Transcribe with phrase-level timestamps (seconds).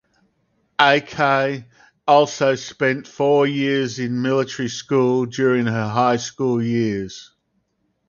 [0.79, 1.65] Aki
[2.07, 7.35] also spent four years in military school during her high school years.